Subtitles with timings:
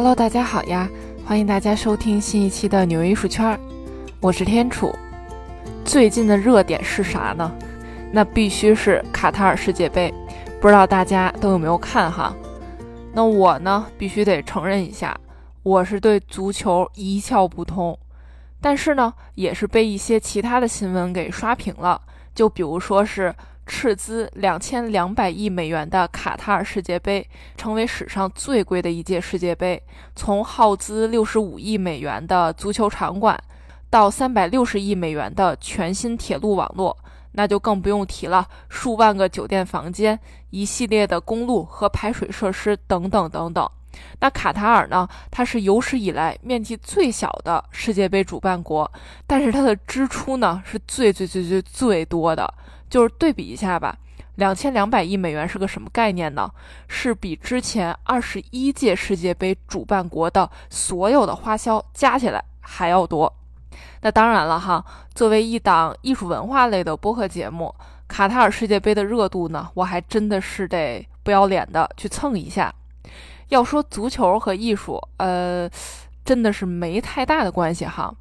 [0.00, 0.88] Hello，大家好呀！
[1.26, 3.58] 欢迎大家收听新一期的纽约艺术圈，
[4.20, 4.94] 我是天楚。
[5.84, 7.52] 最近的热点是啥呢？
[8.12, 10.14] 那必须是卡塔尔世界杯，
[10.60, 12.32] 不知道大家都有没有看哈？
[13.12, 15.18] 那我呢，必须得承认一下，
[15.64, 17.98] 我是对足球一窍不通，
[18.60, 22.00] 但是呢，也是被一些其他的新闻给刷屏了，
[22.32, 23.34] 就比如说是。
[23.68, 27.24] 斥资两千两百亿美元的卡塔尔世界杯
[27.56, 29.80] 成为史上最贵的一届世界杯。
[30.16, 33.38] 从耗资六十五亿美元的足球场馆，
[33.90, 36.96] 到三百六十亿美元的全新铁路网络，
[37.32, 38.48] 那就更不用提了。
[38.70, 40.18] 数万个酒店房间，
[40.50, 43.70] 一系列的公路和排水设施等等等等。
[44.20, 45.08] 那卡塔尔呢？
[45.30, 48.90] 它是有史以来面积最小的世界杯主办国，
[49.26, 52.52] 但是它的支出呢是最最最最最多的。
[52.88, 53.96] 就是对比一下吧，
[54.36, 56.50] 两千两百亿美元是个什么概念呢？
[56.88, 63.32] 是比之前二十一届世界杯主办国的所有的花销加起来还要多。
[64.00, 67.74] 那当然了哈，作为一档艺术文化类的播客节目，
[68.06, 72.72] 卡塔尔世界杯的热度呢，我还真的是得不要脸的去蹭一下。
[73.48, 75.68] 要说足球和艺术，呃，
[76.24, 78.14] 真的是没太大的关系哈。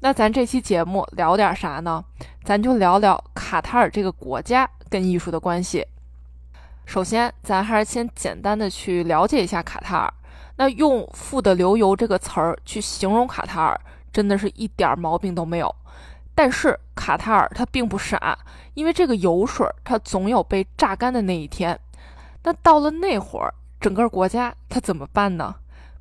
[0.00, 2.04] 那咱这期节目聊点啥呢？
[2.48, 5.86] 咱就聊聊卡塔尔这个国家跟艺术的关系。
[6.86, 10.14] 首先，咱还是先简单的去了解一下卡塔尔。
[10.56, 13.78] 那用“富得流油”这个词儿去形容卡塔尔，
[14.10, 15.76] 真的是一点毛病都没有。
[16.34, 18.38] 但是卡塔尔它并不傻，
[18.72, 21.78] 因为这个油水它总有被榨干的那一天。
[22.44, 25.54] 那到了那会儿，整个国家它怎么办呢？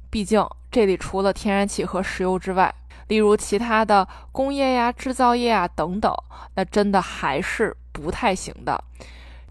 [0.10, 2.74] 毕竟这里除了天然气和石油之外，
[3.08, 6.14] 例如其他的工业呀、制造业啊等等，
[6.56, 8.84] 那真的还是不太行的。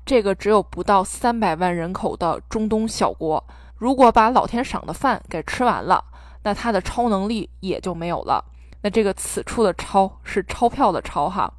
[0.05, 3.43] 这个只有不到三百万人口的中东小国，
[3.77, 6.05] 如果把老天赏的饭给吃完了，
[6.45, 8.45] 那它的超能力也就没有了。
[8.83, 11.53] 那这个此处的“超”是钞票的“钞”哈，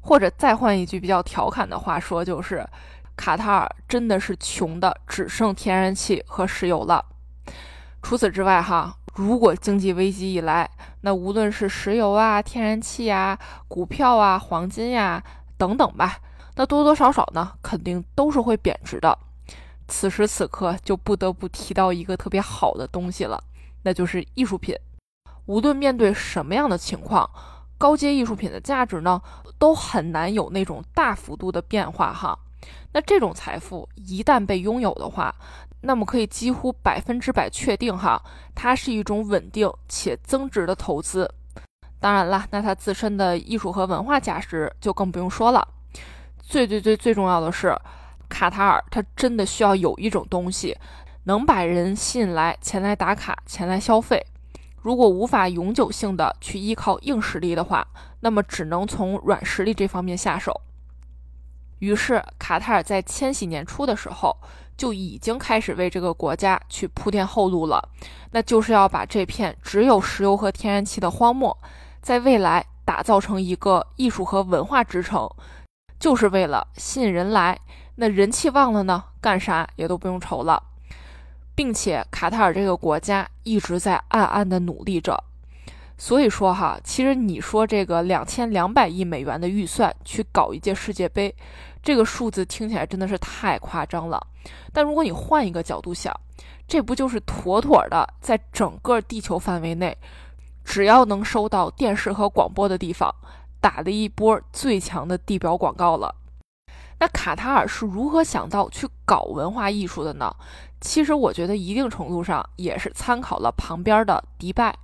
[0.00, 2.66] 或者再换一句比较调侃的话说，就是
[3.14, 7.04] 卡塔尔真的是穷的只剩天然气和石油了。
[8.00, 10.68] 除此之外，哈，如果经济危机一来，
[11.02, 15.22] 那无论是石油啊、天然气呀、股票啊、黄金呀
[15.58, 16.18] 等等吧，
[16.56, 19.16] 那多多少少呢，肯定都是会贬值的。
[19.86, 23.42] 此时此刻，就不得不提到一个特别好的东西了，
[23.82, 24.74] 那就是艺术品。
[25.44, 27.28] 无论面对什么样的情况，
[27.76, 29.20] 高阶艺术品的价值呢，
[29.58, 32.38] 都很难有那种大幅度的变化，哈。
[32.94, 35.34] 那这种财富一旦被拥有的话，
[35.82, 38.22] 那么可以几乎百分之百确定哈，
[38.54, 41.28] 它是一种稳定且增值的投资。
[42.00, 45.66] 当然了，那它自身的艺术和文化价值就更不用说了。
[46.40, 47.76] 最最最最重要的是，
[48.28, 50.76] 卡塔尔它真的需要有一种东西，
[51.24, 54.24] 能把人吸引来前来打卡、前来消费。
[54.80, 57.86] 如果无法永久性的去依靠硬实力的话，
[58.20, 60.60] 那么只能从软实力这方面下手。
[61.82, 64.36] 于是，卡塔尔在千禧年初的时候
[64.76, 67.82] 就已经开始为这个国家去铺垫后路了，
[68.30, 71.58] 那就是要把这片只有石油和天然气的荒漠，
[72.00, 75.28] 在未来打造成一个艺术和文化之城，
[75.98, 77.58] 就是为了吸引人来。
[77.96, 80.62] 那人气旺了呢，干啥也都不用愁了，
[81.56, 85.24] 并且卡塔尔这个国家一直在暗暗的努力着。
[86.02, 91.32] 所以说哈，其实你说这个两千两百亿美元的预算去搞一届世界杯。
[91.80, 94.20] 这个数字听起来真的是太夸张了，
[94.72, 96.12] 但如果你换一个角度想，
[96.66, 99.96] 这不就是妥妥的在整个地球范围内，
[100.64, 103.14] 只要能收到电视和广播的地方，
[103.60, 106.12] 打了一波最强的地表广告了？
[106.98, 110.34] 那卡塔尔是如何想到去搞文化艺术的呢？
[110.80, 114.76] 其实我觉得一定程度上也是参考了旁边的迪拜。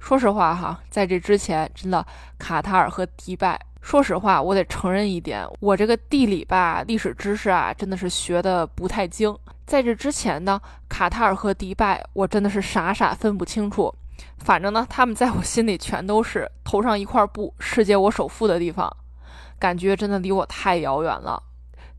[0.00, 2.04] 说实话哈，在这之前，真的
[2.38, 3.60] 卡塔尔和迪拜。
[3.80, 9.34] 说实话，我得承认一点，我这个地理吧、历史知识啊，真的是学的不太精。
[9.66, 13.94] 在这之前呢，卡塔尔和迪拜，我真的是傻傻分不清楚。
[14.38, 18.90] 反正呢，他们在我心里全都是头上一块布，世界我首富的地方，
[19.58, 21.42] 感觉真的离我太遥远了。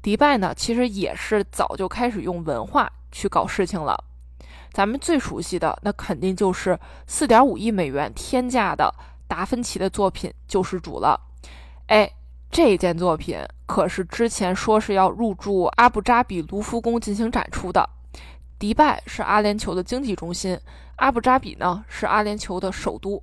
[0.01, 4.03] 迪拜呢，其实也是早就开始用文化去搞事情了。
[4.73, 8.93] 咱们最熟悉的，那肯定就是四点五亿美元天价的
[9.27, 11.19] 达芬奇的作品《救世主》了。
[11.87, 12.09] 哎，
[12.49, 17.87] 这件作品可是之前说是要入驻阿布扎比卢浮宫进行展出的。
[18.57, 20.57] 迪拜是阿联酋的经济中心，
[20.97, 23.21] 阿布扎比呢是阿联酋的首都。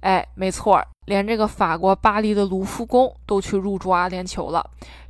[0.00, 4.64] 哎，没错，连这个法国巴黎的卢浮宫都去入驻阿联酋了，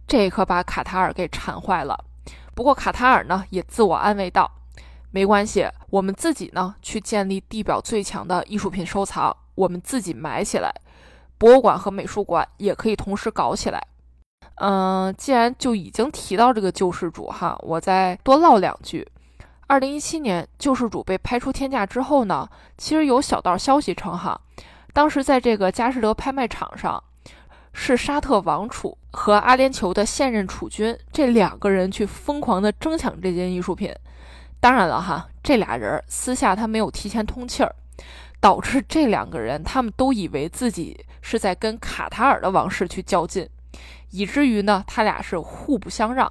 [0.07, 1.99] 这可把卡塔尔给馋坏了。
[2.55, 4.51] 不过卡塔尔呢也自我安慰道
[5.11, 10.71] ：“没关系，我们自己呢去建立地表最强的艺术品收藏，我们自己埋起来，
[11.39, 13.83] 博物馆和美术馆也可以同时搞起来。
[14.57, 19.07] 嗯，既然就已经提到这个救世主哈，我再多唠两句。
[19.67, 24.39] 二零一七年救世主被拍出天价之后呢，其实有小道消息称哈，
[24.93, 27.03] 当时在这个佳士得拍卖场上，
[27.73, 33.95] 是沙特王储和阿联酋的现任储君这两个人去疯狂的争抢这件艺术品。
[34.61, 37.75] 当然了哈，这俩人私下他没有提前通气儿，
[38.41, 43.49] 导致这两个人他们都以为自己是在跟卡塔尔的王室去较劲。
[44.11, 46.31] 以至于呢，他俩是互不相让，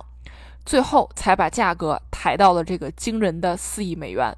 [0.65, 4.35] 最后才把价格抬到了这个惊人的四亿美元。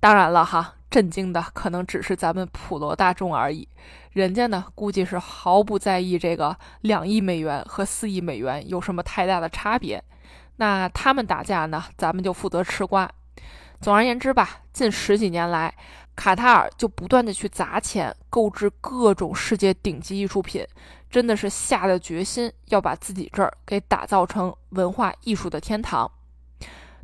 [0.00, 3.68] 当然了哈，震惊的可能只是咱们普罗大众而已，
[4.12, 10.02] 人家呢估计是毫不在意这个两亿美元和四亿美元有什么太大的差别。
[10.60, 13.10] 那他们打架呢，咱们就负责吃瓜。
[13.80, 15.74] 总而言之吧，近十几年来，
[16.14, 20.62] 卡塔尔就不断的去砸钱购置各种世界顶级艺术品。
[21.08, 26.08] 真的是下了决心要把自己这儿给打造成文化艺术的天堂。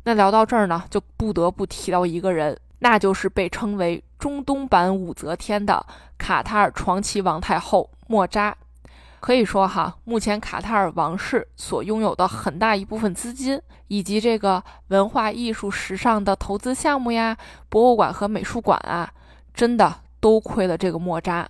[0.03, 5.83] 那聊到这儿呢，就不得不提到一个人，那就是被称为中东版武则天的
[6.19, 8.55] 卡塔尔传奇王太后莫扎。
[9.19, 17.35] 可以说哈，目前卡塔尔王室所拥有的很大一部分资金，以及这个文化艺术、时尚的投资项目呀、
[17.67, 19.11] 博物馆和美术馆啊，
[19.53, 21.49] 真的都亏了这个莫扎。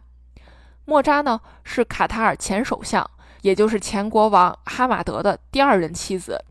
[0.86, 3.08] 莫扎呢是卡塔尔前首相，
[3.42, 6.42] 也就是前国王哈马德的第二任妻子，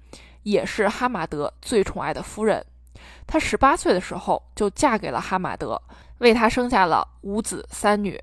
[0.42, 2.64] 也是哈马德最宠爱的夫人。
[3.26, 5.80] 她十八岁的时候就嫁给了哈马德，
[6.18, 8.22] 为他生下了五子三女。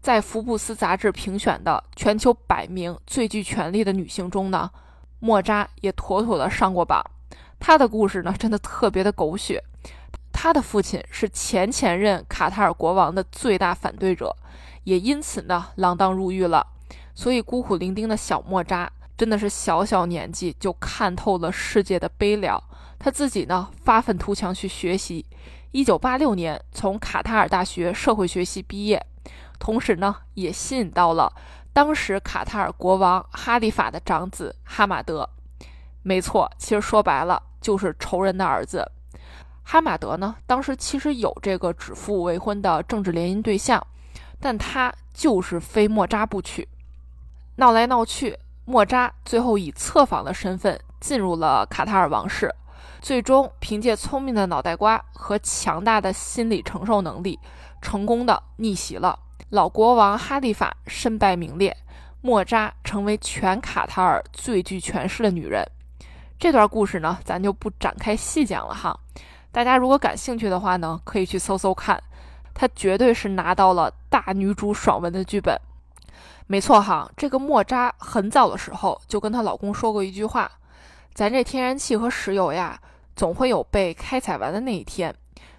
[0.00, 4.70] 在福布斯杂志评选的全球百名最具权力的女性中呢，
[5.18, 7.04] 莫扎也妥妥的上过榜。
[7.58, 9.62] 她的故事呢，真的特别的狗血。
[10.32, 14.34] 她的父亲是前前任卡塔尔国王的最大反对者。
[14.84, 16.66] 也因此呢，锒铛入狱了。
[17.14, 22.60] 所以孤苦伶仃的小莫扎，真的是小小年纪就看透了世界的悲凉。
[22.98, 25.26] 他自己呢，发愤图强去学习。
[25.72, 29.04] 一九八六年从卡塔尔大学社会学系毕业，
[29.60, 31.32] 同时呢，也吸引到了
[31.72, 35.30] 当时卡塔尔国王哈利法的长子哈马德。
[36.02, 38.90] 没错，其实说白了就是仇人的儿子。
[39.62, 43.86] 哈马德呢，当时其实有这个指腹为婚的政治联姻对象。
[44.42, 46.66] 但他就是非莫扎不娶，
[47.56, 52.50] 闹来闹去，莫扎最后以侧房的身份进入了卡塔尔王室，
[53.02, 57.38] 最终凭借聪明的脑袋瓜和强大的心理承受能力，
[57.82, 59.18] 成功的逆袭了
[59.48, 61.76] 老国王哈利法，身败名裂，
[62.20, 65.64] 莫扎成为全卡塔尔最具权势的女人。
[66.38, 68.98] 这段故事呢，咱就不展开细讲了哈，
[69.50, 72.02] 大家如果感兴趣的话呢，可以去搜搜看。
[72.54, 75.58] 她绝对是拿到了大女主爽文的剧本，
[76.46, 77.10] 没错哈。
[77.16, 80.50] 这个莫扎很早的时候就跟她老公说过一句话
[81.14, 82.78] ：“咱这天然气和石油呀，
[83.16, 85.14] 总会有被开采完的那一天。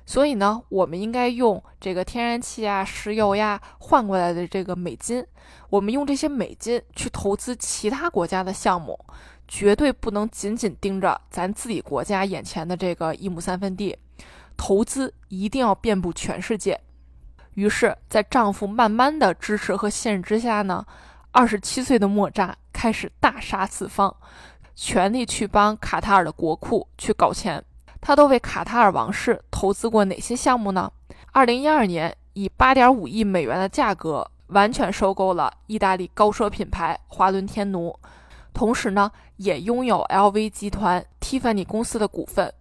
[0.06, 5.26] 所以呢，我们应该用这个天然气啊、石油呀换过来的这个美金，
[5.70, 9.00] 我们用这些美金去投资其他国家的项目，
[9.48, 13.98] 绝对不能仅仅盯着咱自己国家眼前的这个一亩三分地，
[14.58, 16.80] 投资一定要遍布全世界。”
[17.56, 20.86] 于是，在丈夫慢慢的支持和信任之下呢，
[21.32, 24.16] 二十七岁的莫扎开始大杀四方，
[24.74, 27.64] 全力去帮卡塔尔的国库去搞钱。
[28.02, 30.92] 他都为卡塔尔王室投资过哪些项目呢？
[31.32, 37.96] 二零一二年，以八点五亿美元的价格完全收购了意大利高奢品牌华伦天奴，
[38.54, 42.52] 同时呢，也拥有 LV 集团、Tiffany 公司的股份。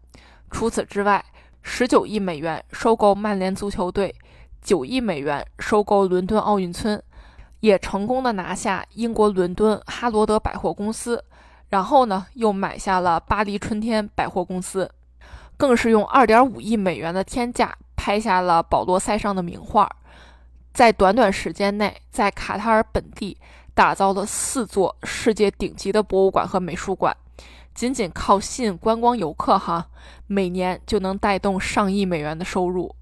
[0.51, 1.25] 除此之外，
[1.63, 4.15] 十九亿美元收购曼联足球队。
[4.63, 7.03] 九亿美元收购伦敦奥运村，
[7.61, 11.25] 也成功的拿下英国伦敦哈罗德百货公司，
[11.71, 14.91] 然后呢，又买下了巴黎春天百货公司，
[15.61, 19.87] 更是用二点五亿美元的天价拍下了保罗塞尚的名画，
[20.73, 23.37] 在短短时间内，在卡塔尔本地
[23.75, 27.15] 打造了四座世界顶级的博物馆和美术馆，
[27.75, 29.89] 仅仅靠吸引观光游客，哈，
[30.27, 32.95] 每年就能带动上亿美元的收入。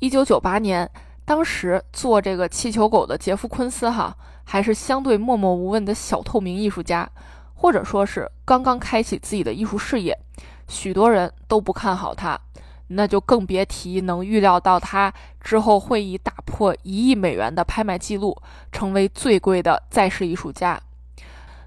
[0.00, 0.90] 一九九八年，
[1.24, 7.08] 当时做这个气球狗的杰夫·昆斯哈还是相对默默无闻的小透明艺术家，
[7.54, 10.18] 或者说是刚刚开启自己的艺术事业，
[10.72, 12.40] 许多人都不看好他，
[12.88, 18.34] 那就更别提能预料到他之后会以打破一亿美元的拍卖记录，
[18.72, 20.80] 成为最贵的在世艺术家。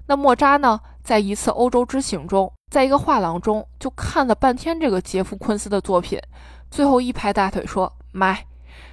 [0.08, 6.20] 那莫扎呢，在一次欧洲之行中，在一个画廊中就看了半天这个杰夫·昆斯的作品，
[6.68, 8.44] 最后一拍大腿说买。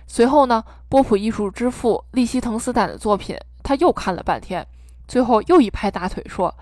[0.05, 4.65] 随后呢，波普艺术之父利希滕斯坦的作品他又看了半天，
[5.07, 6.53] 最后又一拍大腿说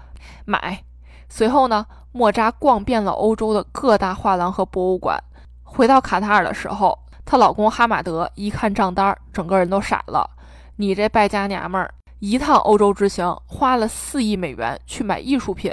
[0.45, 0.83] 买。
[1.33, 5.17] 随后呢，莫扎逛遍了欧洲的各大画廊和博物馆，
[5.63, 10.29] 回到卡塔尔的时候，她老公哈马德一看账单，整个人都傻了。
[10.75, 15.71] 你这败家娘们儿，一趟欧洲之行花了四亿美元去买艺术品，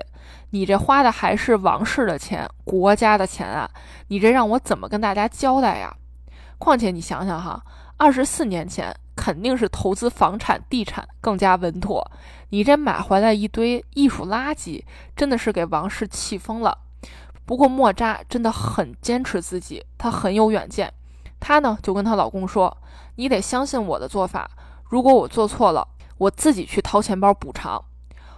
[0.50, 3.68] 你这花的还是王室的钱、国家的钱啊！
[4.06, 5.92] 你这让我怎么跟大家交代呀？
[6.58, 7.60] 况且你想想哈，
[7.96, 12.08] 二十四年前肯定是投资房产、地产更加稳妥，
[12.50, 14.84] 你这买回来一堆艺术垃圾，
[15.16, 16.78] 真的是给王室气疯了。
[17.44, 20.92] 不过莫扎真的很坚持自己，她很有远见，
[21.40, 22.74] 她呢就跟她老公说
[23.16, 24.48] ：“你得相信我的做法。”
[24.88, 27.82] 如果我做错了，我自己去掏钱包补偿。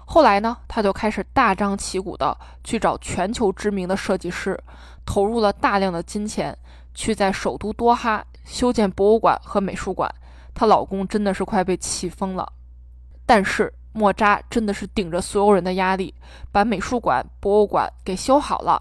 [0.06, 2.34] 后来呢，她就开始大张旗鼓的
[2.64, 4.58] 去找全球知名的设计师，
[5.04, 6.56] 投入了大量的金钱，
[6.94, 10.10] 去在首都多哈修建博物馆和美术馆。
[10.54, 12.52] 她老公真的是快被气疯了。
[13.26, 16.14] 但是莫扎真的是顶着所有人的压力，
[16.50, 18.80] 把美术馆、博物馆给修好了，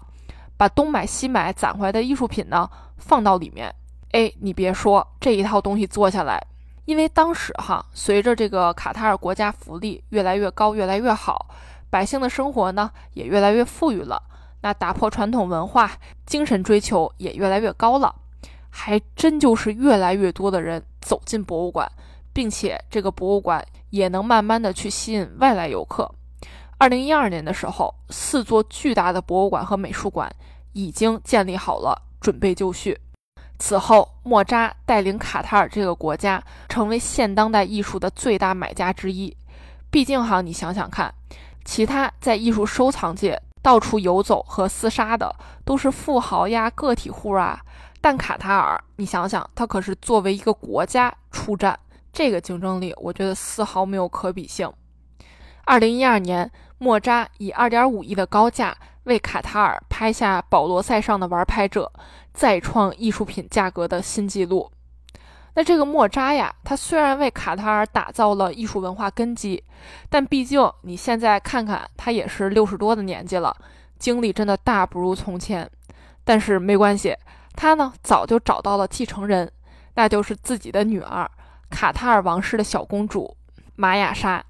[0.56, 3.74] 把东买西买攒回来的艺术品呢放到里面。
[4.12, 6.40] 哎，你别说，这一套东西做下来。
[6.86, 11.48] 因为当时哈，随着这个卡塔尔国家福利越来越高、越来越好，
[11.88, 14.20] 百姓的生活呢也越来越富裕了，
[14.62, 15.92] 那打破传统文化、
[16.26, 18.12] 精神追求也越来越高了，
[18.70, 21.90] 还真就是越来越多的人走进博物馆，
[22.32, 26.10] 并且这个博物馆也能慢慢的去吸引外来游客。
[26.78, 30.34] 二零一二年的时候，四座巨大的博物馆和美术馆
[30.72, 32.98] 已经建立好了，准备就绪。
[33.58, 39.36] 此后，莫扎带领卡塔尔这个国家成为现当代艺术的最大买家之一。
[39.90, 41.12] 毕竟哈，你想想看，
[41.64, 47.60] 其他在艺术收藏界到处游走和厮杀的都是富豪呀、个体户啊，
[48.00, 51.78] 但卡塔尔，你想想，它可是作为一个国家出战，
[52.12, 54.72] 这个竞争力，我觉得丝毫没有可比性。
[55.64, 58.76] 二零一二年，莫扎以二点五亿的高价。
[59.04, 61.90] 为卡塔尔拍下保罗塞上的玩拍者，
[62.34, 64.70] 再创艺术品价格的新纪录。
[65.54, 69.64] 那这个莫扎呀，他虽然为卡塔尔打造了艺术文化根基，
[70.10, 73.56] 但毕竟你现在看看，他也是六十多的年纪了，
[73.98, 75.68] 精力真的大不如从前。
[76.22, 77.16] 但是没关系，
[77.54, 79.50] 他呢早就找到了继承人，
[79.94, 81.30] 那就是自己的女儿，
[81.68, 83.36] 卡塔尔王室的小公主
[83.76, 84.44] 玛雅莎。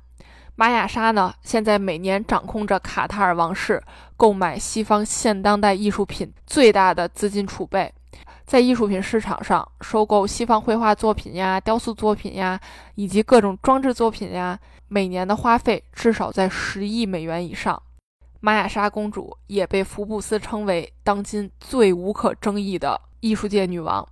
[0.56, 3.82] 玛雅莎呢，现在每年掌控着卡塔尔王室
[4.16, 7.90] 购买西方现当代艺术品最大的资金储备，
[8.44, 12.60] 在艺术品市场上收购西方绘画作品呀、雕塑作品呀，
[12.94, 17.82] 以及各种装置作品呀，每年的花费至少在十亿美元以上。
[18.40, 24.06] 玛雅莎公主也被福布斯称为当今最无可争议的艺术界女王。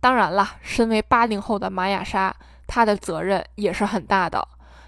[0.00, 2.34] 当然了，身为八零后的玛雅莎，
[2.66, 4.46] 她的责任也是很大的。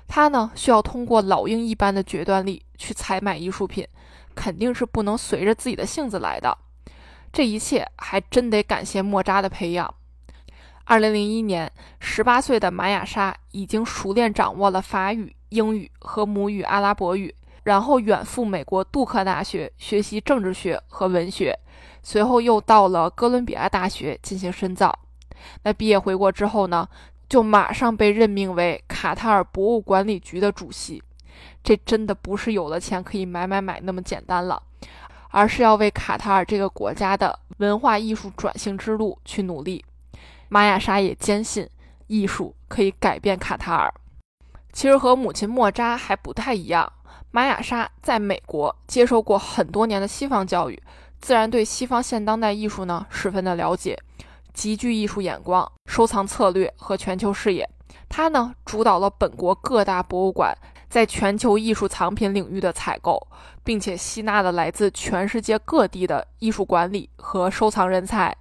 [0.09, 3.87] 她呢，需要通过老鹰一般的决断力去采买艺术品，
[4.35, 6.59] 肯定是不能随着自己的性子来的。
[7.33, 9.95] 这一切还真得感谢莫扎的培养。
[10.85, 17.35] 二零零一年，十八岁的玛雅莎已经熟练掌握了法语、英语和母语阿拉伯语，
[17.67, 21.59] 然后远赴美国杜克大学学习政治学和文学，
[22.01, 24.97] 随后又到了哥伦比亚大学进行深造。
[25.65, 26.89] 那毕业回国之后呢？
[27.29, 31.03] 就马上被任命为卡塔尔博物管理局的主席，
[31.65, 34.63] 这真的不是有了钱可以买买买那么简单了，
[35.31, 39.85] 而是要为卡塔尔这个国家的文化艺术转型之路去努力。
[40.49, 41.69] 玛雅莎也坚信
[42.07, 43.93] 艺术可以改变卡塔尔。
[44.73, 46.93] 其实和母亲莫扎还不太一样，
[47.37, 50.83] 玛雅莎在美国接受过很多年的西方教育，
[51.21, 53.95] 自然对西方现当代艺术呢十分的了解。
[54.55, 57.69] 极具艺术眼光、收藏策略和全球视野，
[58.09, 60.57] 他呢主导了本国各大博物馆
[60.89, 63.29] 在全球艺术藏品领域的采购，
[63.63, 68.35] 并且吸纳了来自全世界各地的艺术管理和收藏人才，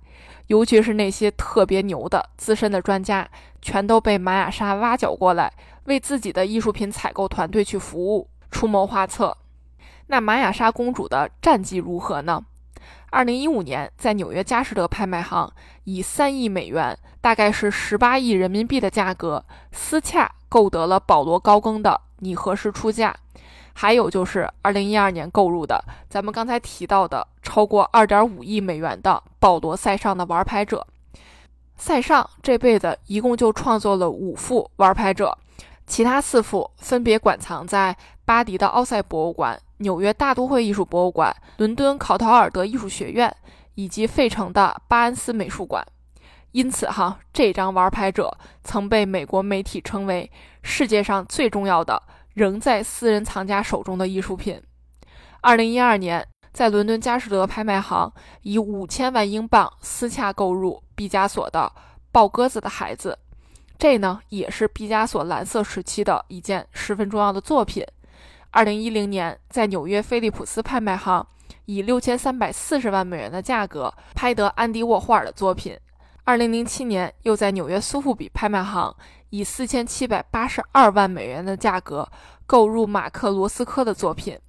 [0.48, 3.28] 尤其是那些特别牛的资深的专家，
[3.62, 5.52] 全都被玛雅莎挖角过来，
[5.84, 9.36] 为自己的艺术品采购团队去服务、出谋划策。
[10.08, 12.42] 那玛雅莎公主的战绩如何呢？
[13.10, 15.52] 二零一五年，在纽约佳士得拍卖行，
[15.84, 19.44] 以三亿美元，大概是十八亿人民币的价格，
[19.74, 23.14] 私洽购得了保罗高更的《你何时出嫁》，
[23.74, 30.88] 还有就是二零一二年购入的咱们刚才提到的超过二点五亿美元的保罗塞尚的《玩牌者》。
[31.76, 35.38] 塞尚这辈子一共就创作了五幅《玩牌者》，
[35.88, 43.34] 其他四幅分别馆藏在巴黎的奥赛博物馆、纽约大都会艺术博物馆、伦敦考陶尔德艺术学院
[43.76, 45.86] 以及费城的巴恩斯美术馆。
[46.52, 50.32] 因此，哈，这张玩牌者曾被美国媒体称为
[50.64, 52.02] 世界上最重要的
[52.34, 54.62] 仍在私人藏家手中的艺术品。
[55.42, 58.12] 二零一二年，在伦敦佳士得拍卖行
[58.42, 61.72] 以五千万英镑私洽购入毕加索的
[62.12, 63.20] 《抱鸽子的孩子》。
[63.78, 67.86] 这呢，也是毕加索蓝色时期的一件十分重要的作品。
[68.52, 71.26] 二零一零年，在纽约菲利普斯拍卖行
[71.66, 75.78] 以六千三百四十万美元的价格拍得安迪沃霍尔的作品。
[76.24, 78.96] 二零零七年，又在纽约苏富比拍卖行
[79.30, 82.08] 以四千七百八十二万美元的价格
[82.46, 84.40] 购入马克罗斯科的作品。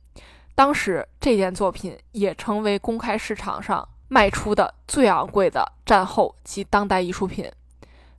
[0.54, 7.50] 当时，这件作品也成为公开市场上卖出的最昂贵的战后及当代艺术品。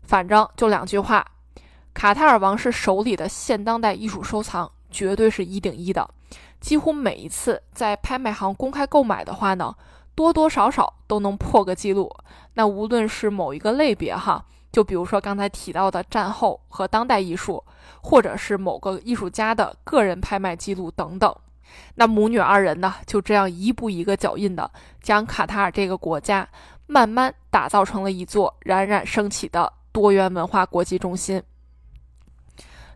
[0.08, 1.26] 反正就两句话，
[1.94, 6.10] 卡塔尔王室手里的现当代艺术收藏绝对是一顶一的。
[6.62, 9.76] 几乎每一次在拍卖行公开购买的话呢，
[10.16, 12.10] 多多少少都能破个记录。
[12.54, 17.64] 那无论是某一个类别哈，就比如说刚才提到的战后和当代艺术，
[18.02, 21.36] 或者是某个艺术家的个人拍卖记录等等，
[21.96, 24.72] 那母女二人呢，就这样一步一个脚印的
[25.02, 26.48] 将卡塔尔这个国家
[26.88, 29.74] 慢慢打造成了一座冉冉升起的。
[29.92, 31.42] 多元文化国际中心。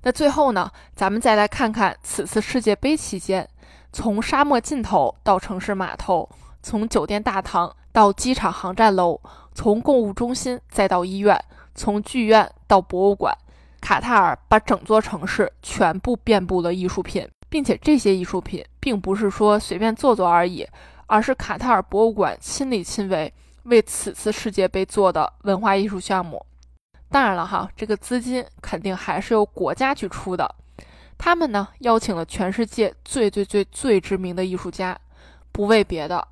[0.03, 3.48] 那最后呢，咱们再来看看此次世界杯期间，
[3.93, 6.27] 从沙漠尽头到城市码头，
[6.63, 9.21] 从酒店大堂到机场航站楼，
[9.53, 11.39] 从购物中心再到医院，
[11.75, 13.38] 从剧院到博物馆，
[13.79, 20.67] 卡塔尔把整座城市全部遍布了艺术品，并且这些艺术品并不是说随便做做而已，
[21.05, 23.31] 而是卡塔尔博物馆亲力亲为
[23.63, 26.43] 为此次世界杯做的文化艺术项目。
[27.11, 30.55] 当然了哈，这个资金肯定还是由国家去出的。
[31.17, 34.97] 他们呢邀请了全世界最最最最知名的艺术家，
[35.51, 36.25] 不为别的，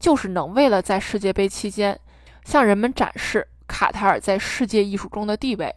[0.00, 1.98] 就是能为了在世界杯期间
[2.44, 5.74] 向人们展示卡塔尔在世界艺术中的地位，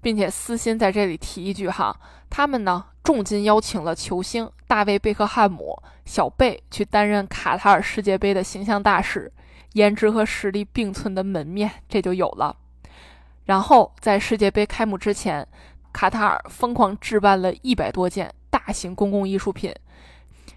[0.00, 1.94] 并且私心在这里提一句哈，
[2.30, 9.30] 他们呢重金邀请了球星大卫贝克汉姆、小贝去担任卡塔尔世界杯的形象大使，
[9.72, 12.56] 颜值和实力并存的门面这就有了。
[13.44, 15.46] 然后在世界杯开幕之前，
[15.92, 19.74] 卡塔尔疯狂置办了一百多件大型公共艺术品，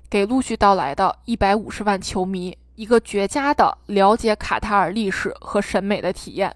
[0.09, 6.55] 给陆续到来的一百五十万球迷一个绝佳的了解卡塔尔历史和审美的体验。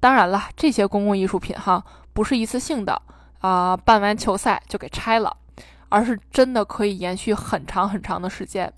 [0.00, 3.02] 当然了，这些公共艺术品哈不是一次性的
[3.40, 5.36] 啊，办完球赛就给拆了，
[5.88, 8.72] 而是真的可以延续很长很长的时间。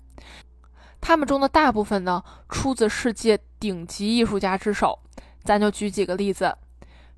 [0.99, 4.97] 他们中的大部分呢，出自世界顶级艺术家之手。
[5.43, 6.55] 咱就举几个例子。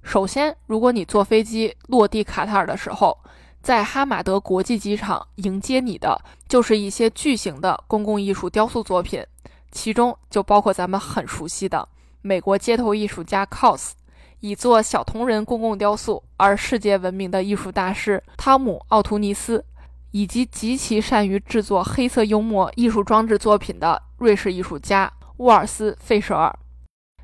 [0.04, 3.18] 首先，如果你坐飞机落地卡塔尔的时候，
[3.62, 9.26] 在哈马德国际机场迎接你的就是一些巨型的公共艺术雕塑作品，
[9.72, 11.88] 其中就包括咱们很熟悉的
[12.22, 13.94] 美国街头艺术家 COS，
[14.42, 19.66] 以做小铜人公共雕塑而世界闻名的艺术大师汤姆·奥图尼斯，
[20.12, 26.54] 以及极其善于制作黑色幽默艺术装置作品的瑞士艺术家沃尔斯·费舍尔。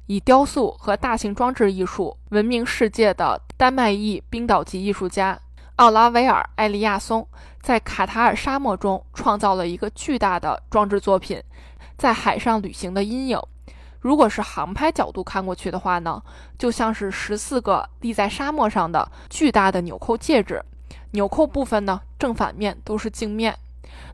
[0.10, 5.40] 以雕塑和大型装置艺术闻名世界的丹麦裔冰岛籍艺术家
[5.76, 7.28] 奥拉维尔·埃利亚松，
[7.62, 11.40] 在卡塔尔沙漠中创造了一个巨大的装置作品，
[11.96, 13.40] 在海上旅行的阴影。
[14.00, 16.20] 如果是航拍角度看过去的话呢，
[16.58, 20.60] 就像是十四个立在沙漠上的巨大的纽扣戒指，
[21.12, 23.56] 纽扣部分呢正反面都是镜面。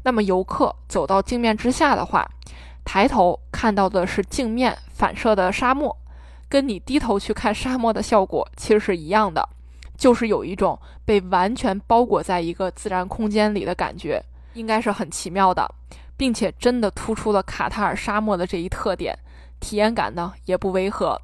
[0.03, 2.29] 那么游客走到镜面之下的话，
[2.85, 5.97] 抬头看到的是镜面反射的沙漠，
[6.47, 9.49] 跟你低头去看沙漠的效果其实是一样的，
[9.97, 15.69] 就是有一种被完全包裹在一个自然空间里的感觉，应该是很奇妙的，
[16.15, 19.17] 并且真的突出了卡塔尔沙漠的这一特点，
[19.59, 21.19] 体验感呢也不违和。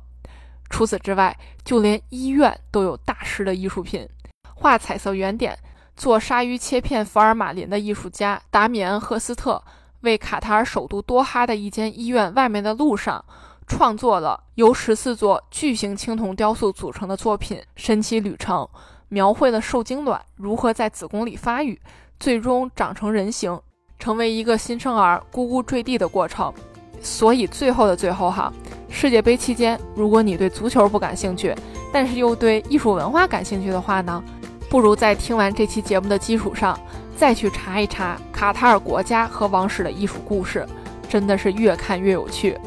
[0.69, 4.07] 除此之外，就连医院都有大师的艺术品，
[4.55, 5.57] 画彩色圆点、
[5.95, 9.61] 做鲨鱼切片福尔马林的艺术家达米安·赫斯特。
[10.01, 13.23] 为卡塔尔首都多哈的一间医院外面的路上，
[13.67, 18.63] 创作了由十四座巨型青铜雕塑组成的作品《神奇旅程》，
[19.09, 21.79] 描绘了受精卵如何在子宫里发育，
[22.19, 23.59] 最终长成人形，
[23.99, 26.53] 成为一个新生儿咕咕坠地的过程。
[27.01, 28.51] 所以最后的最后，哈，
[28.89, 31.55] 世界杯期间，如果你对足球不感兴趣，
[31.91, 34.23] 但是又对艺术文化感兴趣的话呢，
[34.69, 36.79] 不如在听完这期节目的基础上。
[37.21, 40.65] 再去查一查卡塔尔国家和王室的艺术故事，
[41.07, 42.57] 真的是越看越有趣。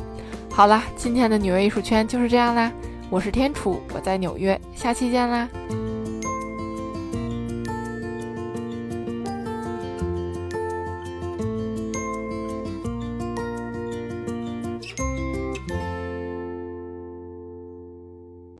[0.48, 2.70] 好了，今天的纽约艺术圈就是这样啦。
[3.10, 5.48] 我是天楚，我在纽约，下期见啦。